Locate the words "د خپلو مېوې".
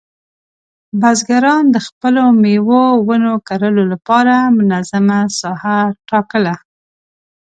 1.71-2.85